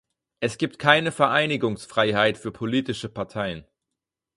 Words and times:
Es 0.39 0.57
gibt 0.57 0.79
keine 0.79 1.11
Vereinigungsfreiheit 1.11 2.39
für 2.39 2.51
politische 2.51 3.07
Parteien. 3.07 3.67